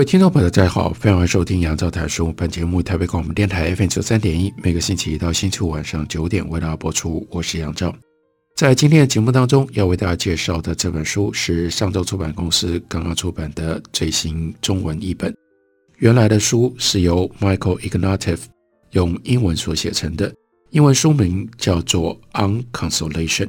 [0.00, 2.32] 位听众朋友，大家好，欢迎收听杨照谈书。
[2.32, 7.28] 本节目台北广播电台 FM 九三点一，每个星期一到星期五晚上九点为大家播出。
[7.28, 7.94] 我是杨照。
[8.56, 15.36] 在今天的节目当中，要为大家介绍的这本书是上周出版公司刚刚出版的最新中文译本。
[15.98, 18.38] 原来的书是由 Michael Ignatieff
[18.92, 20.34] 用英文所写成的，
[20.70, 22.18] 英文书名叫做
[22.72, 23.46] 《Unconsolation》，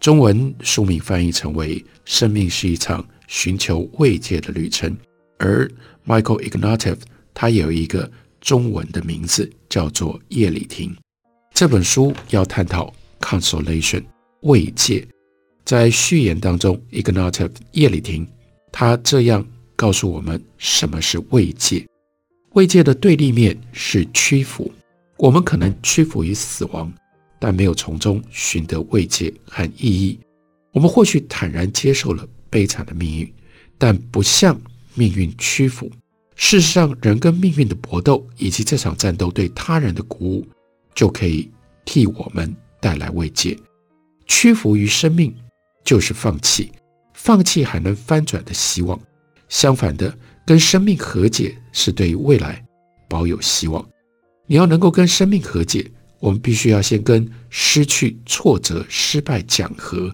[0.00, 4.90] 中文书名翻译成为《生命是一场寻求慰藉的旅程》。
[5.38, 5.70] 而
[6.06, 6.98] Michael Ignatieff
[7.32, 10.96] 他有一个中文的名字叫做叶礼庭。
[11.52, 14.04] 这本书要探讨 consolation
[14.40, 15.06] 慰藉。
[15.64, 18.26] 在序言当中，Ignatieff 叶礼庭
[18.70, 19.46] 他这样
[19.76, 21.86] 告诉我们什么是慰藉。
[22.52, 24.70] 慰藉的对立面是屈服。
[25.16, 26.92] 我们可能屈服于死亡，
[27.38, 30.18] 但没有从中寻得慰藉和意义。
[30.72, 33.32] 我们或许坦然接受了悲惨的命运，
[33.78, 34.60] 但不像。
[34.94, 35.90] 命运屈服。
[36.36, 40.48] 事实上，人跟命运的搏斗，以及这场战斗对他人的鼓舞，
[40.94, 41.48] 就可以
[41.84, 43.56] 替我们带来慰藉。
[44.26, 45.32] 屈服于生命，
[45.84, 46.72] 就是放弃，
[47.12, 49.00] 放弃还能翻转的希望。
[49.48, 52.64] 相反的，跟生命和解，是对于未来
[53.08, 53.86] 保有希望。
[54.46, 60.12] 你要能够跟生命和解，我们必须要先跟失去、挫折、失败讲和，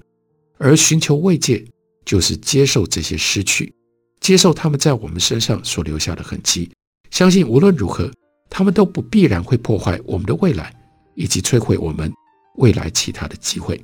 [0.59, 1.65] 而寻求慰藉，
[2.05, 3.73] 就是接受这些失去。
[4.21, 6.71] 接受他们在我们身上所留下的痕迹，
[7.11, 8.11] 相信无论如何，
[8.49, 10.75] 他们都不必然会破坏我们的未来，
[11.15, 12.13] 以及摧毁我们
[12.57, 13.83] 未来其他的机会。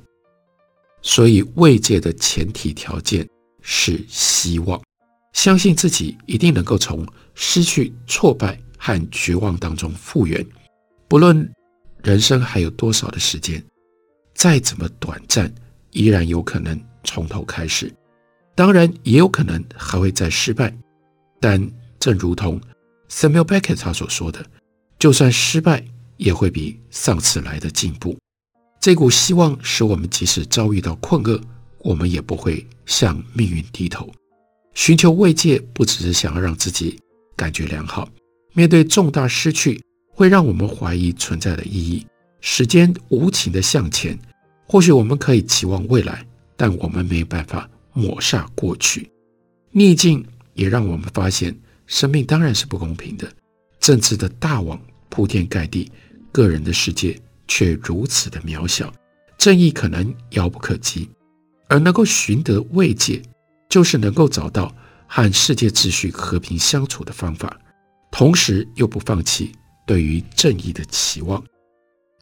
[1.01, 3.27] 所以，慰藉的前提条件
[3.61, 4.81] 是希望，
[5.33, 10.45] 相信自己一定能够从失去、挫败和绝望当中复原。
[11.07, 11.49] 不论
[12.03, 13.63] 人生还有多少的时间，
[14.33, 15.53] 再怎么短暂，
[15.91, 17.91] 依然有可能从头开始。
[18.57, 20.75] 当然，也有可能还会再失败，
[21.39, 22.59] 但正如同
[23.07, 24.43] Samuel Beckett 他所说的，
[24.97, 25.85] 就算失败，
[26.17, 28.17] 也会比上次来的进步。
[28.81, 31.39] 这股希望使我们即使遭遇到困厄，
[31.83, 34.09] 我们也不会向命运低头。
[34.73, 36.99] 寻求慰藉，不只是想要让自己
[37.35, 38.09] 感觉良好。
[38.53, 39.79] 面对重大失去，
[40.09, 42.03] 会让我们怀疑存在的意义。
[42.41, 44.17] 时间无情地向前，
[44.67, 46.25] 或许我们可以期望未来，
[46.55, 47.69] 但我们没有办法。
[47.97, 49.09] 抹煞过去，
[49.71, 53.27] 逆境也让我们发现，生命当然是不公平的。
[53.79, 55.91] 政治的大网铺天盖地，
[56.31, 58.93] 个人的世界却如此的渺小。
[59.35, 61.09] 正义可能遥不可及，
[61.69, 63.19] 而能够寻得慰藉，
[63.67, 64.71] 就是能够找到
[65.07, 67.59] 和世界秩序和平相处的方法，
[68.11, 69.51] 同时又不放弃
[69.87, 71.43] 对于正义的期望。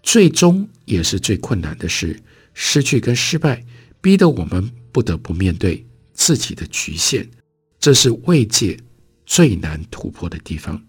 [0.04, 2.18] 最终也是最困难的是，
[2.54, 3.62] 失去跟失败，
[4.00, 4.72] 逼得我们。
[4.96, 7.28] 不得不面对自己的局限，
[7.82, 8.80] 这是慰藉
[9.26, 10.82] 最难突破的地方。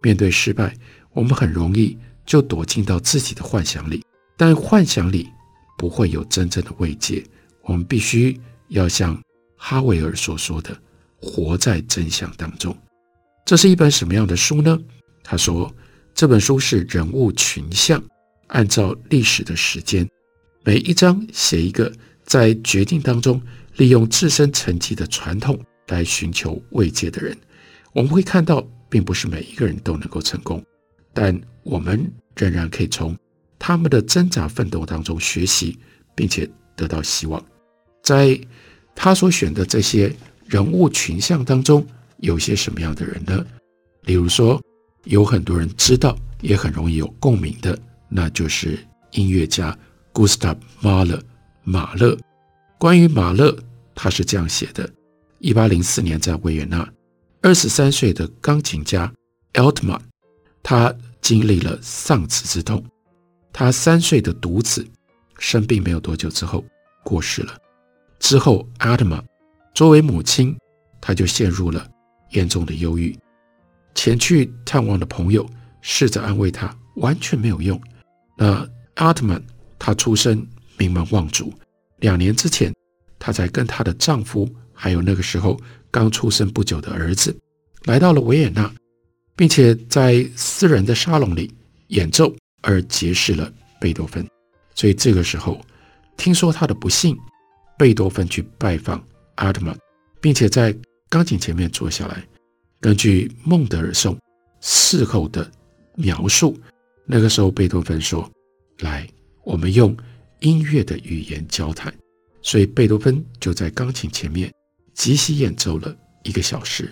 [0.00, 0.74] 面对失败，
[1.12, 1.94] 我们很容易
[2.24, 4.02] 就躲进到自己的幻想里，
[4.38, 5.28] 但幻想里
[5.76, 7.22] 不会有真正的慰藉。
[7.64, 9.22] 我们必须要像
[9.58, 10.74] 哈维尔所说的，
[11.20, 12.74] 活在真相当中。
[13.44, 14.80] 这是一本什么样的书呢？
[15.22, 15.70] 他说，
[16.14, 18.02] 这本书是人物群像，
[18.46, 20.08] 按照历史的时间，
[20.64, 21.92] 每一章写一个。
[22.24, 23.40] 在决定当中，
[23.76, 25.58] 利用自身成绩的传统
[25.88, 27.36] 来寻求慰藉的人，
[27.92, 30.64] 我们会看到，并不是每一个人都能够成功，
[31.12, 33.16] 但我们仍然可以从
[33.58, 35.78] 他们的挣扎奋斗当中学习，
[36.14, 37.44] 并且得到希望。
[38.02, 38.38] 在
[38.94, 40.14] 他所选的这些
[40.46, 41.86] 人物群像当中，
[42.18, 43.44] 有些什么样的人呢？
[44.02, 44.62] 例如说，
[45.04, 47.78] 有很多人知道，也很容易有共鸣的，
[48.08, 48.78] 那就是
[49.12, 49.76] 音乐家
[50.12, 51.20] Gustav Mahler。
[51.66, 52.14] 马勒，
[52.78, 53.56] 关于马勒，
[53.94, 54.88] 他是这样写的：
[55.38, 56.86] 一八零四年在维也纳，
[57.40, 59.10] 二十三岁的钢琴家
[59.54, 59.98] Altman，
[60.62, 62.84] 他经历了丧子之痛。
[63.50, 64.86] 他三岁的独子
[65.38, 66.62] 生病没有多久之后
[67.02, 67.56] 过世了。
[68.18, 69.24] 之后 Altman
[69.74, 70.54] 作为母亲，
[71.00, 71.88] 他就陷入了
[72.30, 73.18] 严重的忧郁。
[73.94, 75.48] 前去探望的朋友
[75.80, 77.80] 试着安慰他，完全没有用。
[78.36, 79.42] 那 Altman
[79.78, 80.46] 他出生。
[80.76, 81.52] 名门望族，
[81.98, 82.74] 两年之前，
[83.18, 85.58] 她才跟她的丈夫，还有那个时候
[85.90, 87.36] 刚出生不久的儿子，
[87.84, 88.72] 来到了维也纳，
[89.36, 91.52] 并且在私人的沙龙里
[91.88, 94.26] 演奏，而结识了贝多芬。
[94.74, 95.60] 所以这个时候，
[96.16, 97.16] 听说他的不幸，
[97.78, 99.02] 贝多芬去拜访
[99.36, 99.76] 阿特曼，
[100.20, 100.76] 并且在
[101.08, 102.24] 钢琴前面坐下来，
[102.80, 104.18] 根据孟德尔颂
[104.60, 105.48] 事后的
[105.94, 106.58] 描述，
[107.06, 108.28] 那个时候贝多芬说
[108.80, 109.08] ：“来，
[109.44, 109.96] 我们用
[110.44, 111.92] 音乐的语言交谈。”
[112.40, 114.52] 所以贝多芬就在钢琴前面
[114.92, 116.88] 即兴演奏了一个小时。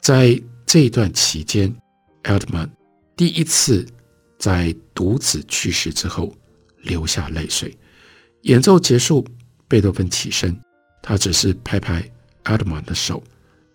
[0.00, 1.72] 在这一段期间，
[2.24, 2.68] 阿特曼
[3.16, 3.86] 第一次
[4.38, 6.34] 在独子去世之后
[6.82, 7.76] 流下泪水。
[8.42, 9.24] 演奏结束，
[9.68, 10.60] 贝多芬起身，
[11.00, 12.04] 他只是拍拍
[12.42, 13.22] 阿特曼的手，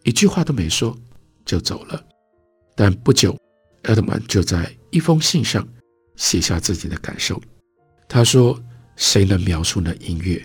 [0.03, 0.97] 一句话都没说
[1.45, 2.05] 就走了。
[2.75, 3.37] 但不久，
[3.83, 5.67] 阿特曼就在一封信上
[6.15, 7.41] 写下自己的感受。
[8.09, 8.61] 他说
[8.95, 10.42] ：“谁能描述那音乐？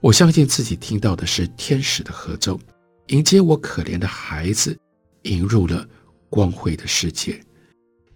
[0.00, 2.60] 我相信自己听到的是天使的合奏，
[3.08, 4.76] 迎接我可怜的孩子，
[5.22, 5.86] 引入了
[6.30, 7.40] 光辉的世界。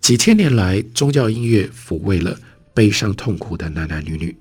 [0.01, 2.39] 几千年来，宗教音乐抚慰了
[2.75, 4.37] 悲伤痛苦的男男女女，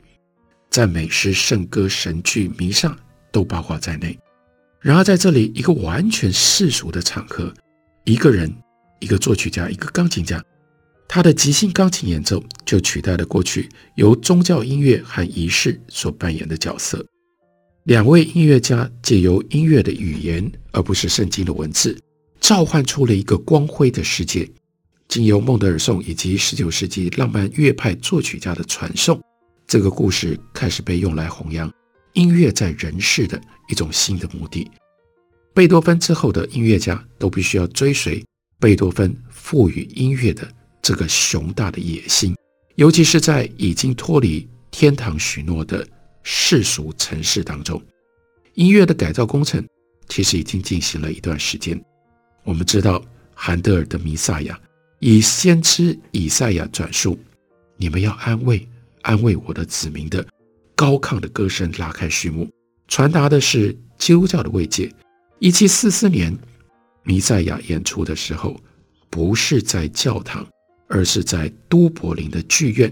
[0.69, 2.95] 赞美诗、圣歌、神剧、弥撒
[3.31, 4.17] 都包括在内。
[4.79, 7.53] 然而，在这里一个完全世俗的场合，
[8.05, 8.51] 一个人。”
[9.01, 10.39] 一个作曲家，一个钢琴家，
[11.13, 17.05] 他的即兴钢琴演奏就取代了过去由宗教音乐和仪式所扮演的角色。
[17.83, 21.99] 两位音乐家借由音乐的语言，而不是圣经的文字，
[22.39, 24.49] 召唤出了一个光辉的世界。
[25.09, 29.21] 经由孟德尔颂以及十九世纪浪漫乐派作曲家的传颂，
[29.67, 31.69] 这个故事开始被用来弘扬
[32.13, 33.37] 音乐在人世的
[33.67, 34.71] 一种新的目的。
[35.53, 38.23] 贝多芬之后的音乐家都必须要追随。
[38.61, 40.47] 贝多芬赋予音乐的
[40.81, 42.35] 这个雄大的野心，
[42.75, 45.87] 尤其是在已经脱离天堂许诺的
[46.23, 47.81] 世俗尘世当中，
[48.55, 49.65] 音乐的改造工程
[50.07, 51.79] 其实已经进行了一段时间。
[52.43, 54.55] 我们知道，韩德尔的《弥赛亚》
[54.99, 57.19] 以先知以赛亚转述
[57.77, 58.67] “你们要安慰
[59.01, 60.25] 安慰我的子民”的
[60.75, 62.49] 高亢的歌声拉开序幕，
[62.87, 64.91] 传达的是基督教的慰藉。
[65.39, 66.37] 一七四四年。
[67.03, 68.55] 弥赛亚演出的时候，
[69.09, 70.47] 不是在教堂，
[70.91, 72.91] 而是在都柏林的剧院，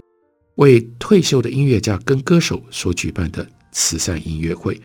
[0.56, 4.80] 为退休的音乐家跟歌手所举办的慈善音乐会，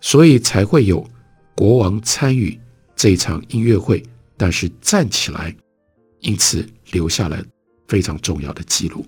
[0.00, 1.08] 所以才会有
[1.54, 2.58] 国王参与
[2.94, 4.02] 这场音乐会，
[4.36, 5.54] 但是站起来，
[6.18, 7.42] 因此留下了
[7.88, 9.06] 非常重要的记录。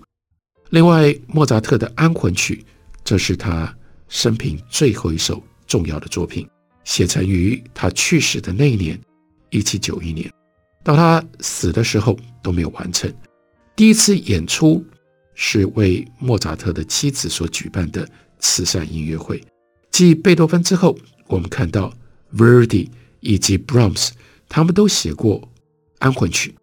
[0.69, 2.65] 另外，莫扎特的安魂曲，
[3.03, 3.71] 这是他
[4.07, 6.47] 生平最后一首重要的作品，
[6.83, 8.99] 写成于他去世的那一年。
[9.49, 10.27] 一七九一年，
[10.83, 13.13] 到他死的时候都没有完成。
[13.75, 14.85] 第一次演出
[15.33, 18.07] 是为莫扎特的妻子所举办的
[18.39, 19.43] 慈善音乐会。
[19.91, 20.95] 继贝多芬之后，
[21.27, 21.91] 我们看到
[22.35, 22.89] Verdi
[23.19, 24.11] 以及 Brahms，
[24.47, 25.47] 他们都写过
[25.97, 26.53] 安魂曲，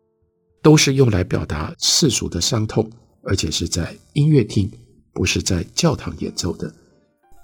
[0.63, 2.89] 都是用来表达世俗的伤痛，
[3.23, 4.71] 而且是在音乐厅，
[5.13, 6.73] 不是在教堂演奏的。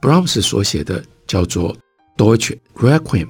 [0.01, 1.77] Brahms 所写的叫做
[2.17, 3.29] Deutsche Requiem，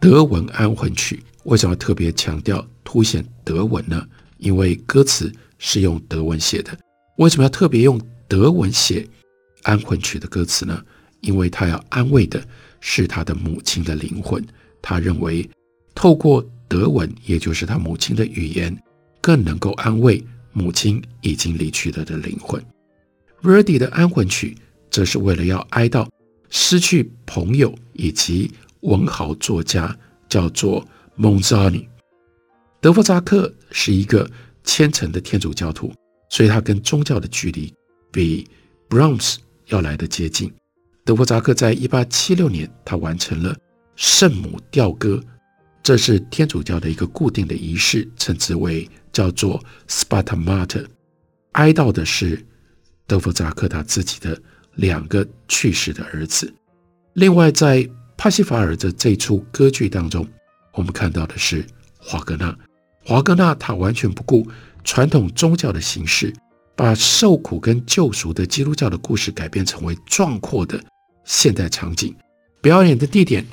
[0.00, 1.20] 德文安魂曲。
[1.44, 4.06] 为什么特别强调凸显德文呢？
[4.38, 5.32] 因为歌词
[5.66, 6.78] 是用德文写的。
[7.16, 9.08] 为什么要特别用德文写
[9.62, 10.84] 安魂曲的歌词呢？
[11.22, 12.46] 因为他要安慰的
[12.80, 14.44] 是他的母亲的灵魂。
[14.82, 15.48] 他认为
[15.94, 18.78] 透过德文，也就是他母亲的语言，
[19.22, 22.62] 更能够安慰母亲已经离去了的灵魂。
[23.42, 24.54] Verdi 的安魂曲，
[24.90, 26.06] 则是为了要哀悼
[26.50, 29.96] 失去朋友以及文豪作家，
[30.28, 30.86] 叫做。
[31.16, 31.88] 蒙扎尼，
[32.80, 34.28] 德弗扎克是一个
[34.64, 35.92] 虔诚的天主教徒，
[36.28, 37.72] 所以他跟宗教的距离
[38.10, 38.48] 比
[38.88, 40.52] Brahms 要来得接近。
[41.04, 43.56] 德弗扎克在一八七六年，他完成了
[43.94, 45.22] 圣母吊歌，
[45.82, 50.86] 这是天主教的一个固定的仪式，称之为叫做 Spata Mater，
[51.52, 52.44] 哀悼的是
[53.06, 54.40] 德弗扎克他自己的
[54.74, 56.52] 两个去世的儿子。
[57.12, 60.26] 另外，在帕西法尔的这出歌剧当中。
[60.76, 61.64] 我们看到的是
[61.98, 62.52] 华格纳，
[63.04, 64.48] 华格纳他完全不顾
[64.82, 66.32] 传统宗教的形式，
[66.74, 70.82] 把受苦跟救赎的基督教的故事改编成为壮阔的
[71.24, 72.14] 现代场景。
[72.62, 73.44] 表演的地点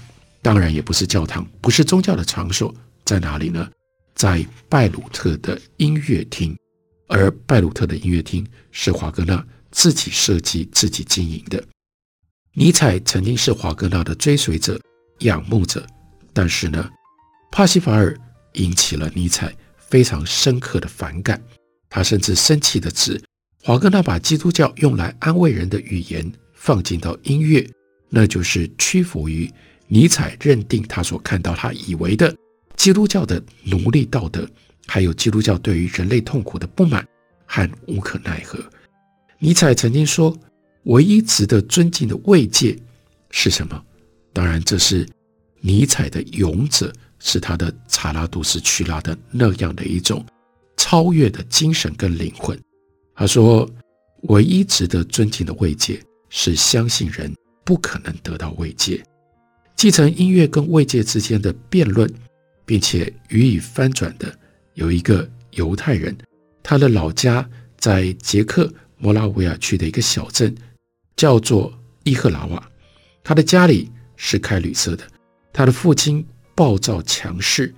[0.41, 3.69] 当然也不是教堂，不是宗教的场所，在哪里呢？
[4.15, 6.57] 在拜鲁特的音乐厅，
[7.07, 11.61] 而拜鲁特的音乐厅是华格纳自己设计、自己经营的。
[12.53, 14.79] 尼采曾经是华格纳的追随者、
[15.19, 15.85] 仰慕者，
[16.33, 16.89] 但是呢，
[17.51, 18.17] 帕西法尔
[18.53, 21.41] 引起了尼采非常深刻的反感，
[21.89, 23.21] 他甚至生气地指
[23.63, 27.67] 华格纳把基督教用来安慰人的语言放进到音乐，
[28.09, 29.51] 那就是屈服于
[29.87, 32.35] 尼采认定他所看到、他以为的
[32.75, 34.49] 基督教的奴隶道德，
[34.87, 37.05] 还有基督教对于人类痛苦的不满
[37.45, 38.59] 和无可奈何。
[39.37, 40.35] 尼采曾经说，
[40.83, 42.77] 唯一值得尊敬的慰藉
[43.29, 43.83] 是什么？
[44.33, 45.07] 当然，这是
[45.59, 46.91] 尼采的勇者，
[47.23, 50.25] 是他的查拉杜斯曲拉的那样的一种
[50.75, 52.59] 超越的精神跟灵魂。
[53.15, 53.69] 他说，
[54.23, 57.31] 唯一值得尊敬的慰藉是相信人
[57.63, 59.01] 不可能得到慰藉。
[59.75, 62.11] 继承音乐跟慰藉之间的辩论，
[62.65, 64.33] 并且予以翻转的，
[64.73, 66.17] 有一个犹太人，
[66.63, 67.47] 他的老家
[67.77, 70.55] 在捷克摩拉维亚区的一个小镇，
[71.15, 71.71] 叫做
[72.03, 72.67] 伊赫拉瓦。
[73.23, 75.03] 他的家里是开旅社的，
[75.53, 76.25] 他的父亲
[76.55, 77.73] 暴躁强势，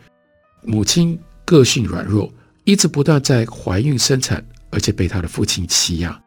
[0.62, 2.32] 母亲个性软弱，
[2.64, 6.22] 一直不断在怀孕生产，而且被他的父亲欺压。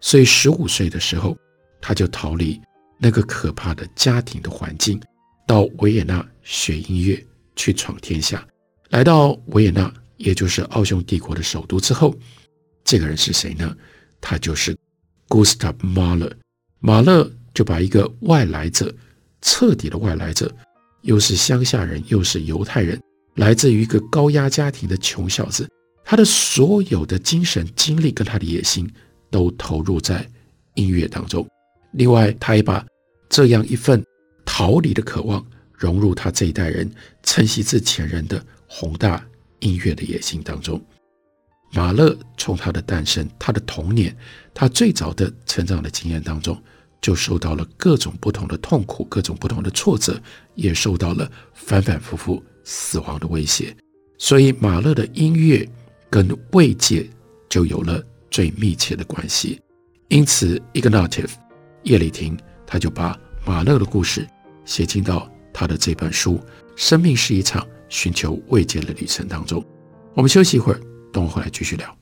[0.00, 1.36] 所以十五岁的时候，
[1.80, 2.60] 他就逃离
[2.98, 5.00] 那个可怕的家庭的环境，
[5.46, 8.44] 到维也纳学音乐，去闯天下。
[8.90, 12.14] 来到维也纳，也就是奥匈帝国的首都之后，
[12.84, 13.76] 这个人是谁呢？
[14.20, 14.76] 他就是
[15.28, 16.32] Gustav Mahler。
[16.80, 18.92] 马勒就把一个外来者，
[19.40, 20.52] 彻底的外来者，
[21.02, 23.00] 又是乡下人，又是犹太人，
[23.36, 25.68] 来自于一个高压家庭的穷小子，
[26.04, 28.90] 他的所有的精神、精力跟他的野心
[29.30, 30.28] 都投入在
[30.74, 31.46] 音乐当中。
[31.92, 32.84] 另外，他也把
[33.28, 34.02] 这样一份
[34.44, 36.90] 逃离的渴望融入他这一代人
[37.22, 39.24] 承袭自前人的宏大
[39.60, 40.80] 音乐的野心当中。
[41.72, 44.14] 马勒从他的诞生、他的童年、
[44.52, 46.62] 他最早的成长的经验当中，
[47.02, 50.18] 就受到了各种不同的痛苦、各种不同的挫折，
[50.54, 53.76] 也受到了反反复复死亡的威胁。
[54.16, 55.68] 所以，马勒的音乐
[56.08, 57.06] 跟慰藉
[57.50, 59.60] 就有了最密切的关系。
[60.08, 61.32] 因此，Ignatieff
[61.82, 64.26] 叶礼庭他就把马勒的故事
[64.64, 66.36] 写进到他的这本书
[66.76, 69.62] 《生命是一场寻求慰藉的旅程》当中。
[70.14, 70.80] 我们休息一会儿。
[71.12, 72.01] 等我回来继续聊。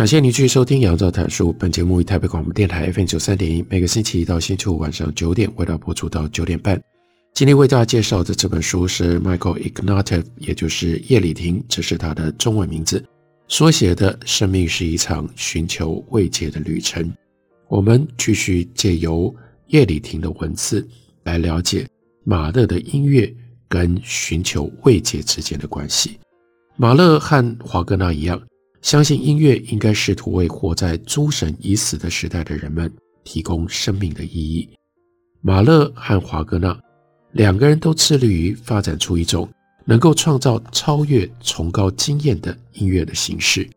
[0.00, 1.52] 感谢您继续收听《杨照谈书》。
[1.58, 6.82] 本节目以台北广播电台 FM 九三点一，每个星期一到星期五晚上九点，为大家播出到九点半。
[7.34, 13.04] 今天为大家介绍的这本书是 Michael Ignatieff，也就是叶里廷，这是他的中文名字，
[13.46, 17.04] 所写的《生命是一场寻求慰藉的旅程》。
[17.68, 19.34] 我们继续借由
[19.66, 20.88] 叶里廷的文字
[21.24, 21.86] 来了解
[22.24, 23.30] 马勒的音乐
[23.68, 26.18] 跟寻求慰藉之间的关系。
[26.78, 28.40] 马勒和华格纳一样。
[28.82, 32.90] 相信音乐应该试图为活在诸神已死的时代的人们
[33.24, 34.68] 提供生命的意义。
[35.42, 36.78] 马勒和华格纳
[37.32, 39.48] 两个人都致力于发展出一种
[39.84, 43.68] 能够创造超越崇高经验的音乐的形式。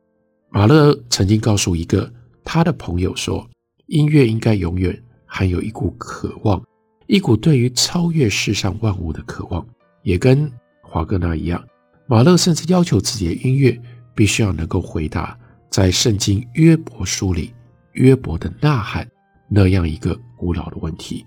[0.50, 2.12] 马勒曾经告诉一个
[2.44, 3.48] 他的朋友说
[3.88, 6.64] ：“音乐应该永远含有一股渴望，
[7.08, 9.66] 一股对于超越世上万物的渴望。”
[10.04, 11.64] 也跟华格纳一样，
[12.08, 13.82] 马勒甚至要求自己的音乐。
[14.16, 15.38] 必须要能够回答
[15.70, 17.54] 在圣经约伯书里
[17.94, 19.08] 约伯的呐喊
[19.50, 21.26] 那样一个古老的问题。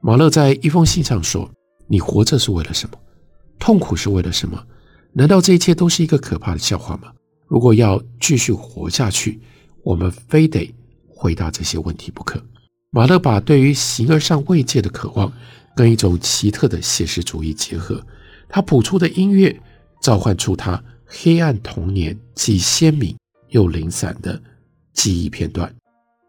[0.00, 1.50] 马勒在一封信上说
[1.86, 2.98] ：“你活着是为了什么？
[3.58, 4.60] 痛苦是为了什么？
[5.12, 7.12] 难道这一切都是一个可怕的笑话吗？
[7.46, 9.40] 如果要继续活下去，
[9.84, 10.74] 我们非得
[11.08, 12.42] 回答这些问题不可。”
[12.90, 15.32] 马勒把对于形而上慰藉的渴望
[15.74, 18.04] 跟一种奇特的写实主义结合，
[18.48, 19.58] 他谱出的音乐
[20.02, 20.82] 召唤出他
[21.14, 23.14] 黑暗童年既鲜明
[23.50, 24.42] 又零散的
[24.94, 25.72] 记忆片段。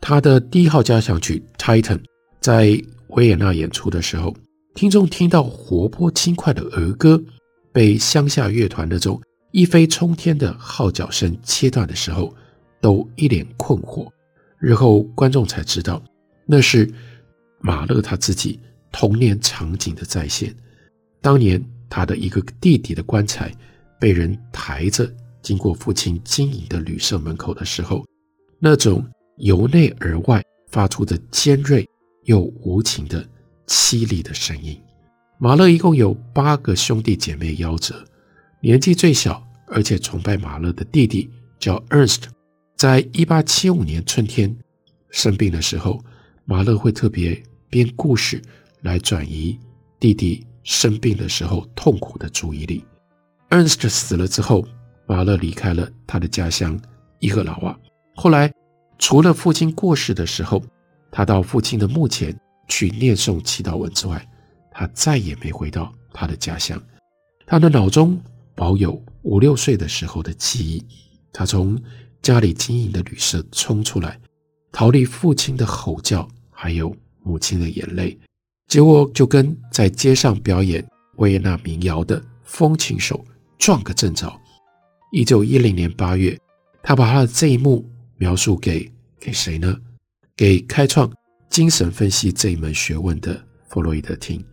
[0.02, 1.98] 他的第一号交响曲《Titan》
[2.42, 4.36] 在维也纳演出的时候，
[4.76, 7.24] 听众听到活泼轻快的儿歌
[7.72, 9.22] 被乡下乐团那种
[9.52, 12.36] 一飞冲天的号角声切断的时候，
[12.82, 14.06] 都一脸困惑。
[14.60, 16.04] 日后观众才知道，
[16.46, 16.92] 那是
[17.60, 18.60] 马勒他自己
[18.92, 20.54] 童年场景的再现。
[21.22, 23.50] 当年他的一个弟弟的棺材
[24.04, 25.10] 被人抬着
[25.42, 28.06] 经过父亲经营的旅社门口的时候，
[28.60, 29.02] 那种。
[29.38, 31.90] 由内而外发出的尖锐
[32.26, 33.28] 又无情的
[33.66, 34.80] 凄厉的声音。
[35.40, 38.06] 马勒一共有八个兄弟姐妹夭折，
[38.62, 41.28] 年纪最小而且崇拜马勒的弟弟
[41.60, 42.26] 叫 Ernst，
[42.78, 44.56] 在一八七五年春天
[45.10, 46.00] 生病的时候，
[46.46, 47.42] 马勒会特别
[47.72, 48.40] 编故事
[48.82, 49.58] 来转移
[50.00, 52.86] 弟弟生病的时候痛苦的注意力。
[53.54, 54.68] Ernst 死了之后，
[55.06, 56.76] 马勒离开了他的家乡
[57.20, 57.80] 伊赫劳瓦，
[58.16, 58.52] 后来。
[59.00, 60.64] 除了父亲过世的时候，
[61.12, 62.34] 他到父亲的墓前
[62.70, 64.26] 去念诵祈祷文之外，
[64.72, 66.82] 他再也没回到他的家乡。
[67.46, 68.18] 他的脑中
[68.56, 70.86] 保有五六岁的时候的记忆，
[71.34, 71.78] 他从
[72.22, 74.18] 家里经营的旅社冲出来，
[74.72, 78.18] 逃离父亲的吼叫，还有母亲的眼泪，
[78.68, 83.26] 结果就跟在街上表演维也纳民谣的风琴手
[83.64, 84.30] 撞个正着。
[85.14, 86.38] 一九一零年八月，
[86.82, 88.92] 他把他的这一幕描述给。
[89.22, 89.74] 给谁呢？
[90.36, 91.10] 给开创
[91.50, 94.44] 精神分析这一门学问的弗洛伊德听。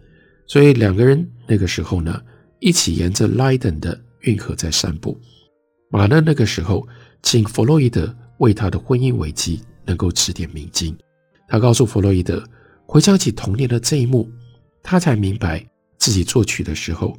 [0.47, 2.23] 所以两个人那个时候呢，
[2.61, 5.21] 一起沿着莱登的运河在散步。
[5.91, 6.87] 马勒那个时候
[7.21, 10.97] 请弗洛伊德为他的婚姻危机能够指点迷津。
[11.49, 12.41] 他告诉弗洛伊德，
[12.87, 14.31] 回想起童年的这一幕，
[14.85, 15.67] 他才明白
[15.99, 17.19] 自己作曲的时候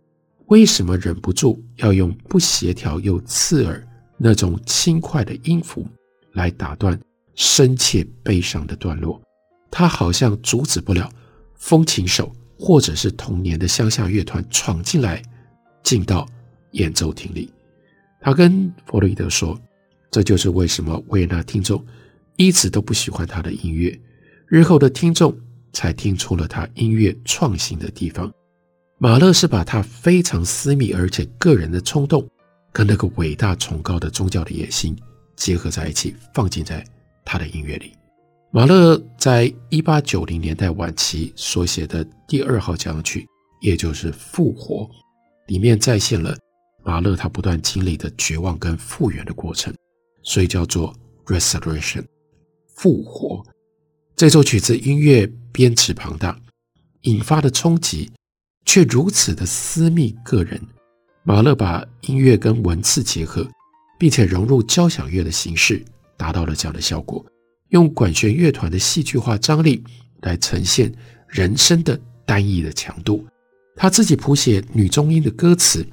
[0.51, 3.87] 为什么忍不住要用不协调又刺耳
[4.17, 5.87] 那种轻快的音符
[6.33, 6.99] 来打断。
[7.33, 9.19] 深切悲伤的段落，
[9.71, 11.09] 他好像阻止不了
[11.55, 15.23] 风琴手或者是童年的乡下乐团闯进来，
[15.81, 16.27] 进到
[16.71, 17.49] 演奏厅里。
[18.19, 19.59] 他跟弗洛伊德说
[20.11, 21.83] ：“这就是为什么维也纳听众
[22.35, 23.97] 一直都不喜欢他的音乐，
[24.47, 25.35] 日后的听众
[25.71, 28.29] 才听出了他音乐创新的地方。
[29.03, 32.23] 马勒是把他非常私密而且个人的冲动，
[32.71, 34.95] 跟那个伟大崇高的宗教的野心
[35.35, 36.85] 结合在一起，放进在。”
[37.25, 37.93] 他的音乐里，
[38.51, 43.27] 马勒在一八九零年代晚期所写的第二号交响曲，
[43.59, 44.83] 也就是《复活》，
[45.47, 46.37] 里面再现了
[46.83, 49.73] 马勒他不断经历的绝望跟复原的过程，
[50.21, 50.93] 所以叫做
[51.33, 52.01] 《Resurrection》
[52.75, 53.43] 复活。
[54.15, 56.39] 这首曲子音乐编制庞大，
[57.01, 58.11] 引发的冲击
[58.71, 60.57] 却如此的私密个人。
[61.23, 63.45] 马勒把音乐跟文字结合，
[63.99, 65.83] 并且融入交响乐的形式。
[66.15, 67.25] 达到了这样的效果，
[67.71, 69.83] 用管弦乐团的戏剧化张力
[70.21, 70.89] 来呈现
[71.27, 73.27] 人声的单一的强度。
[73.75, 75.85] 他自己谱写女中音的歌词，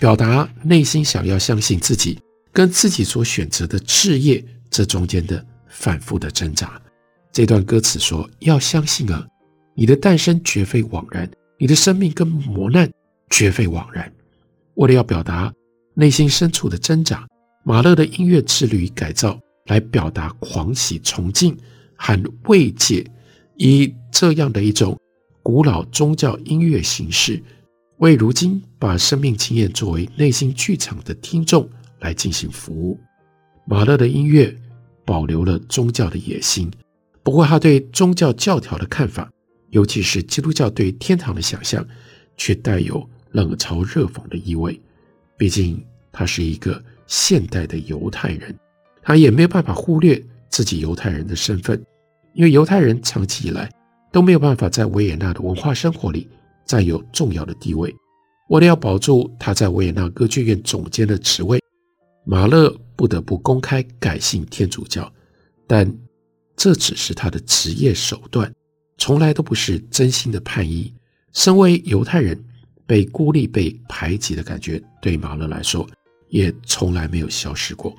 [0.00, 2.18] 表达内心想要相信自己
[2.52, 6.82] 跟自己所选择的事业这中间的反复的挣扎。
[7.30, 9.24] 这段歌词说：“要相信啊，
[9.76, 11.30] 你的诞生绝非枉然，
[11.62, 12.90] 你的生命跟磨难
[13.30, 14.12] 绝非枉然。”
[14.74, 15.54] 为了要表达
[15.94, 17.24] 内心深处的挣扎。
[17.64, 21.56] 马勒的音乐之旅改造，来表达狂喜、崇敬
[21.94, 23.08] 和慰藉，
[23.56, 24.98] 以这样的一种
[25.44, 27.40] 古老宗教音乐形式，
[27.98, 31.70] 为如今把生命经验作为内心剧场的听众
[32.00, 32.98] 来进行服务。
[33.64, 34.52] 马勒的音乐
[35.04, 36.68] 保留了宗教的野心，
[37.22, 39.30] 不过他对宗教教条的看法，
[39.72, 41.86] 尤其是基督教对天堂的想象，
[42.38, 44.80] 却带有冷嘲热讽的意味。
[45.36, 46.82] 毕竟他是一个。
[47.08, 48.56] 现代的犹太人，
[49.02, 51.78] 他也没有办法忽略自己犹太人的身份，
[52.32, 53.70] 因为犹太人长期以来
[54.10, 56.26] 都没有办法在维也纳的文化生活里
[56.64, 57.94] 占有重要的地位。
[58.48, 61.60] 为了要保住他在维也纳歌剧院总监的职位，
[62.24, 65.12] 马勒不得不公开改信天主教，
[65.66, 65.92] 但
[66.56, 68.50] 这只是他的职业手段，
[69.02, 70.94] 从来都不是真心的叛逆。
[71.32, 72.40] 身为犹太人，
[72.86, 75.84] 被孤立、被排挤的感觉，对马勒来说。
[76.28, 77.92] 也从来没有消失过。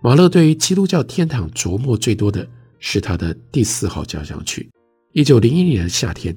[0.00, 2.48] 马勒对于基督教天堂琢磨最多的
[2.78, 4.70] 是他的第四号交响曲。
[5.12, 6.34] 一九零一年的夏天，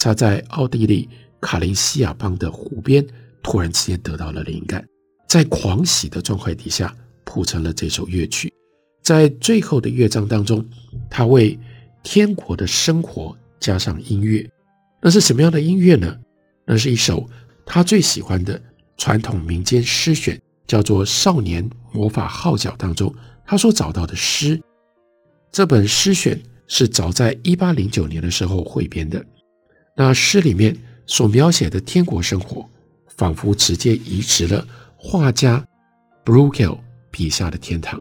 [0.00, 1.08] 他在奥地利
[1.40, 3.06] 卡林西亚邦的湖边，
[3.40, 4.84] 突然之间得到了灵感，
[5.28, 8.52] 在狂喜的状态底下谱成了这首乐曲。
[9.00, 10.62] 在最后的乐章当中，
[11.08, 11.56] 他为
[12.02, 14.46] 天国的生活加上音乐。
[15.00, 16.16] 那是什么样的音乐呢？
[16.66, 17.28] 那是一首
[17.64, 18.60] 他最喜欢的
[18.96, 23.14] 传统民间诗选，叫做《少年魔法号角》当中，
[23.46, 24.60] 他所找到的诗。
[25.50, 26.38] 这本诗选。
[26.66, 29.22] 是早在一八零九年的时候汇编的。
[29.94, 30.74] 那诗里面
[31.06, 32.66] 所描写的天国生活，
[33.18, 35.62] 仿佛直接移植了画家
[36.24, 36.78] b r u g e l
[37.10, 38.00] 笔下的天堂。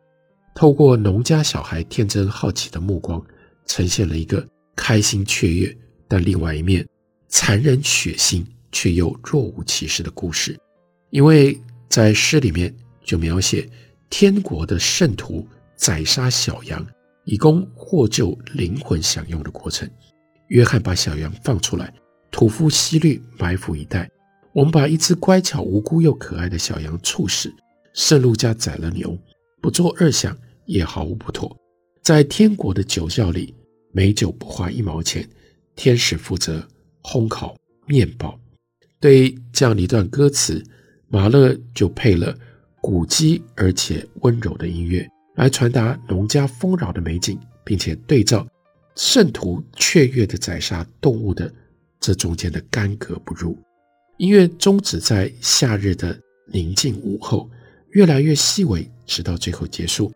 [0.56, 3.22] 透过农家小孩天真好奇的目光，
[3.66, 6.88] 呈现了一个开心雀跃，但另外一面
[7.28, 10.60] 残忍血腥却又若无其事的故事。
[11.10, 11.60] 因为
[11.90, 13.70] 在诗里面就描写
[14.10, 16.86] 天国的圣徒宰杀小羊。
[17.26, 19.90] 以供获救灵魂享用的过程。
[20.48, 21.94] 约翰把小羊放出来，
[22.32, 24.10] 屠夫希律埋伏以待。
[24.54, 27.50] 我们把一只乖巧无辜又可爱的小羊处死。
[27.94, 29.18] 圣路加宰了牛，
[29.62, 31.56] 不做二想也毫无不妥。
[32.02, 33.56] 在天国的酒窖里，
[33.94, 35.26] 美酒不花一毛钱，
[35.76, 36.68] 天使负责
[37.04, 38.38] 烘烤面包。
[39.00, 40.62] 对这样的一段歌词，
[41.08, 42.36] 马勒就配了
[42.82, 45.08] 古迹而且温柔的音乐。
[45.36, 48.48] 来传达农家丰饶的美景，并且对照
[48.96, 51.52] 圣徒雀跃的宰杀动物的
[52.00, 53.58] 这中间的干戈不入。
[54.18, 57.50] 音乐终止在夏日的宁静午后，
[57.92, 60.14] 越来越细微，直到最后结束，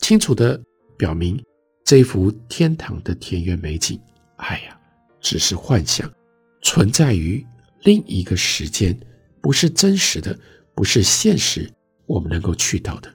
[0.00, 0.60] 清楚地
[0.96, 1.40] 表明
[1.86, 3.96] 这幅天堂的田园美景，
[4.38, 4.76] 哎呀，
[5.20, 6.12] 只是幻想，
[6.60, 7.46] 存在于
[7.84, 8.98] 另一个时间，
[9.40, 10.36] 不是真实的，
[10.74, 11.70] 不是现实，
[12.06, 13.14] 我们能够去到的。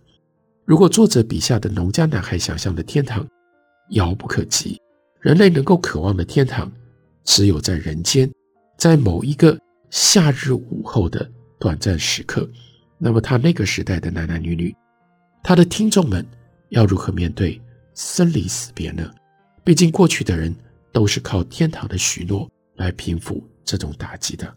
[0.63, 3.27] 如果作者笔下的农家男孩想象的天堂
[3.89, 4.79] 遥不可及，
[5.19, 6.71] 人类能够渴望的天堂
[7.25, 8.31] 只有在人间，
[8.77, 11.29] 在某一个夏日午后的
[11.59, 12.49] 短暂时刻，
[12.97, 14.73] 那么他那个时代的男男女女，
[15.43, 16.25] 他的听众们
[16.69, 17.61] 要如何面对
[17.93, 19.11] 生离死别呢？
[19.63, 20.55] 毕竟过去的人
[20.91, 24.53] 都是靠天堂的许诺来平复这种打击的。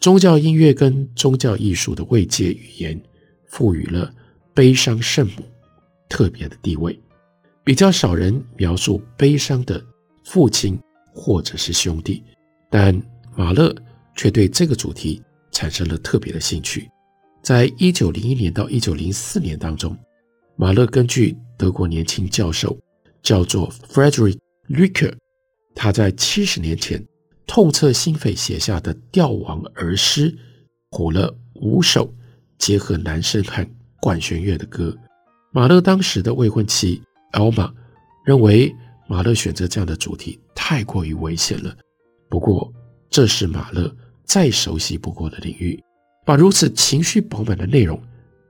[0.00, 3.00] 宗教音乐跟宗教艺术的慰藉语言，
[3.46, 4.12] 赋予了。
[4.54, 5.42] 悲伤圣母
[6.08, 6.98] 特别的地位，
[7.62, 9.84] 比较少人描述悲伤的
[10.24, 10.80] 父亲
[11.12, 12.24] 或者是兄弟，
[12.70, 12.98] 但
[13.34, 13.70] 马勒
[14.14, 16.88] 却对这个主题产生了特别的兴趣。
[17.42, 19.94] 在一九零一年到一九零四年当中，
[20.56, 22.76] 马勒根据德国年轻教授
[23.22, 24.38] 叫做 Frederick
[24.68, 25.16] r i c k e r
[25.74, 27.04] 他在七十年前
[27.46, 30.36] 痛彻心扉写下的吊亡儿诗，
[30.90, 32.12] 谱了五首，
[32.58, 33.66] 结合男声和
[34.00, 34.96] 管弦乐的歌，
[35.52, 37.72] 马勒当时的未婚妻 Alma
[38.24, 38.74] 认为
[39.06, 41.76] 马勒选择这样的主题太过于危险了。
[42.28, 42.72] 不过，
[43.08, 45.80] 这是马勒再熟悉不过的领域，
[46.24, 48.00] 把如此情绪饱满的内容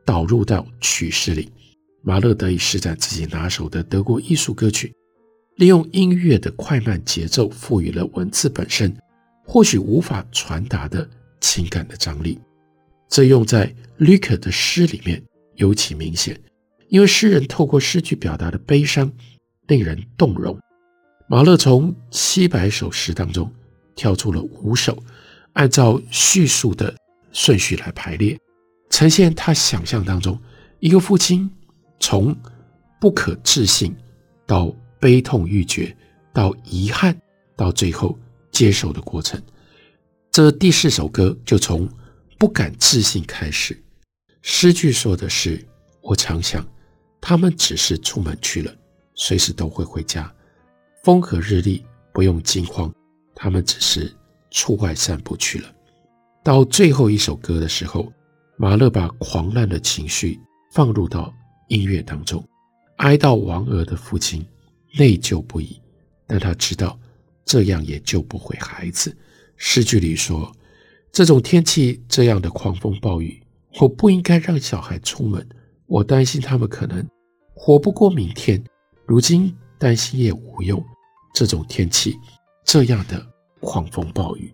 [0.05, 1.51] 导入到曲式里，
[2.07, 4.95] 马勒得以施展自己拿手的德国艺术歌曲，
[5.57, 8.97] 利用音乐的快慢节奏，赋予了文字本身
[9.45, 11.07] 或许无法传达的
[11.41, 12.39] 情感的张力。
[13.09, 15.21] 这用在 Lücker 的诗里面。
[15.57, 16.39] 尤其明显，
[16.89, 19.11] 因为诗人透过诗句表达的悲伤
[19.69, 20.55] 令人动容。
[21.31, 23.51] 马勒从七百首诗当中
[23.95, 25.03] 挑出了五首，
[25.55, 26.95] 按照叙述的
[27.33, 28.39] 顺序来排列，
[28.91, 30.39] 呈现他想象当中
[30.79, 31.51] 一个父亲
[32.01, 32.37] 从
[33.01, 33.95] 不可置信
[34.47, 35.95] 到悲痛欲绝，
[36.33, 37.17] 到遗憾，
[37.57, 38.19] 到最后
[38.51, 39.41] 接受的过程。
[40.31, 41.89] 这第四首歌就从
[42.39, 43.77] 不敢置信开始。
[44.43, 45.67] 诗句说的是
[46.03, 46.67] ：“我常想，
[47.21, 48.73] 他们只是出门去了，
[49.15, 50.33] 随时都会回家。
[51.03, 52.93] 风和日丽，不用惊慌，
[53.35, 54.15] 他们只是
[54.51, 55.73] 出外散步去了。”
[56.45, 58.13] 到最后一首歌的时候，
[58.57, 60.39] 马勒把狂乱的情绪
[60.73, 61.35] 放入到
[61.69, 62.47] 音乐当中，
[62.97, 64.45] 哀悼亡儿的父亲，
[64.99, 65.81] 内疚不已，
[66.27, 66.99] 但他知道
[67.45, 69.17] 这样也救不回孩子。
[69.57, 70.51] 诗句里说
[71.13, 73.41] ：“这种天气，这样的狂风暴雨。”
[73.79, 75.47] 我不应该让小孩出门，
[75.85, 77.07] 我担心他们可能
[77.55, 78.63] 活不过明天。
[79.05, 80.83] 如今担心也无用，
[81.35, 82.17] 这种天气，
[82.65, 83.25] 这样的
[83.61, 84.51] 狂风暴雨。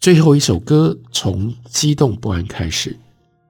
[0.00, 2.98] 最后一首歌从激动不安开始，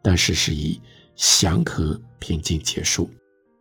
[0.03, 0.81] 但是是以
[1.15, 3.11] 祥和平静结束。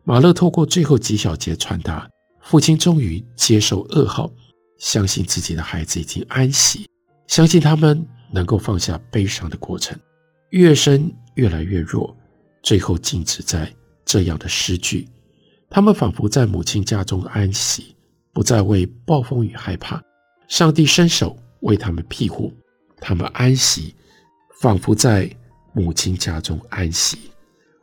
[0.04, 2.08] 马勒透过最后几小节传达，
[2.40, 4.30] 父亲终于接受噩耗，
[4.78, 6.88] 相信自己的孩子已经安息，
[7.26, 9.98] 相信他们能够放下悲伤的过程。
[10.50, 12.16] 乐声越来越弱，
[12.62, 13.72] 最后静止在
[14.04, 15.08] 这样的诗句。
[15.68, 17.96] 他们仿佛在母亲家中安息，
[18.32, 20.00] 不再为暴风雨害怕。
[20.46, 22.52] 上帝伸手为他们庇护，
[23.00, 23.92] 他们安息，
[24.60, 25.28] 仿佛在
[25.72, 27.18] 母亲家中安息。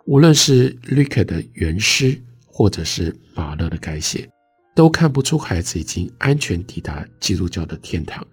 [0.05, 4.29] 无论是 Lyric 的原诗，或者是马勒的改写，
[4.75, 8.25] 都看不出孩子已经安全抵达基督教的天堂。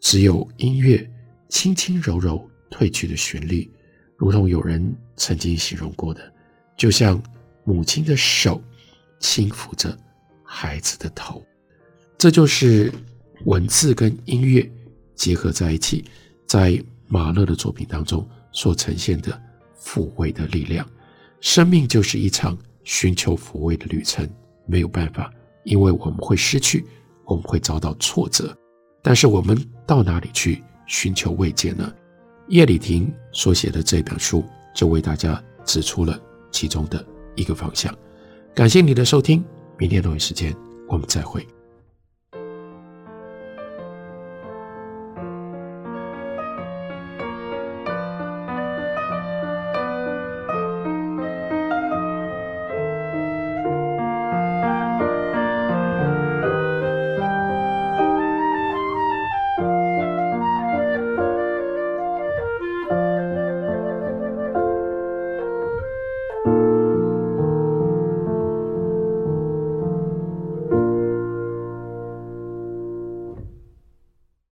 [0.00, 1.08] 只有音乐
[1.48, 3.70] 轻轻柔柔褪去的旋律，
[4.16, 6.32] 如同有人曾经形容过的，
[6.76, 7.22] 就像
[7.64, 8.62] 母亲的手。
[9.20, 9.96] 轻抚着
[10.42, 11.46] 孩子的头，
[12.18, 12.92] 这就是
[13.44, 14.68] 文字跟音乐
[15.14, 16.04] 结合在一起，
[16.44, 19.40] 在马勒的作品当中所呈现的
[19.80, 20.84] 抚慰的力量。
[21.42, 24.26] 生命就是一场寻求抚慰的旅程，
[24.64, 25.28] 没有办法，
[25.64, 26.86] 因为我们会失去，
[27.24, 28.56] 我们会遭到挫折。
[29.02, 31.92] 但是我们到哪里去寻求慰藉呢？
[32.48, 36.16] 叶礼婷所写的这本书就为大家指出了
[36.52, 37.92] 其中的一个方向。
[38.54, 39.44] 感谢你的收听，
[39.76, 40.54] 明天同一时间
[40.88, 41.44] 我们再会。